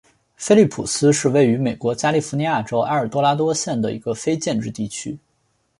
[0.35, 5.19] 菲利普斯是位于美国加利福尼亚州埃尔多拉多县的一个非建制地区。